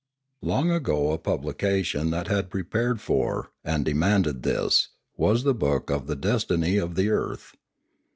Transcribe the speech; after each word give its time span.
Long 0.41 0.71
ago 0.71 1.11
a 1.11 1.19
publication 1.19 2.09
that 2.09 2.27
had 2.27 2.49
prepared 2.49 2.99
for, 2.99 3.51
and 3.63 3.85
demanded 3.85 4.41
this, 4.41 4.87
was 5.15 5.43
the 5.43 5.53
book 5.53 5.91
of 5.91 6.07
the 6.07 6.15
Destiny 6.15 6.77
of 6.77 6.95
the 6.95 7.11
Earth. 7.11 7.53